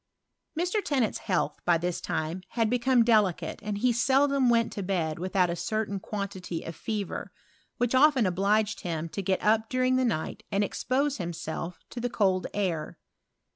Mr. 0.59 0.83
Tennant's 0.83 1.19
health, 1.19 1.59
by 1.63 1.77
this 1.77 2.01
time, 2.01 2.41
had 2.49 2.71
become 2.71 3.03
delicate, 3.03 3.59
and 3.61 3.77
he 3.77 3.93
seldom 3.93 4.49
went 4.49 4.73
to 4.73 4.81
bed 4.81 5.19
without 5.19 5.51
a 5.51 5.55
c 5.55 5.75
tain 5.75 5.99
quantity 5.99 6.63
of 6.63 6.75
fever, 6.75 7.31
which 7.77 7.93
often 7.93 8.25
obliged 8.25 8.79
him 8.79 9.07
to 9.09 9.21
get 9.21 9.43
up 9.43 9.69
during 9.69 9.97
the 9.97 10.03
night 10.03 10.41
and 10.51 10.63
expose 10.63 11.17
himself 11.17 11.77
to 11.91 11.99
the 11.99 12.09
cold 12.09 12.47
air. 12.51 12.97